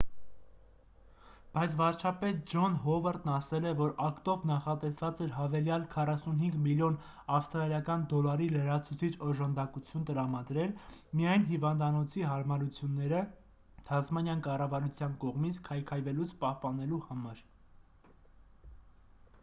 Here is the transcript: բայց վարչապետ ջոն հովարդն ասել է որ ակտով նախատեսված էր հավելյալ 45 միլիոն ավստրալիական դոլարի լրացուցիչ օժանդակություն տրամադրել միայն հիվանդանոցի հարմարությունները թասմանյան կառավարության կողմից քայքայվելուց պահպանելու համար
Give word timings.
բայց 1.55 1.73
վարչապետ 1.79 2.37
ջոն 2.53 2.77
հովարդն 2.85 3.31
ասել 3.33 3.67
է 3.71 3.73
որ 3.81 3.91
ակտով 4.05 4.47
նախատեսված 4.51 5.21
էր 5.25 5.35
հավելյալ 5.35 5.85
45 5.91 6.57
միլիոն 6.63 6.97
ավստրալիական 7.35 8.07
դոլարի 8.13 8.47
լրացուցիչ 8.55 9.11
օժանդակություն 9.27 10.09
տրամադրել 10.09 10.73
միայն 11.21 11.47
հիվանդանոցի 11.53 12.25
հարմարությունները 12.31 13.21
թասմանյան 13.91 14.45
կառավարության 14.51 15.17
կողմից 15.27 15.61
քայքայվելուց 15.71 16.35
պահպանելու 16.47 17.03
համար 17.11 17.47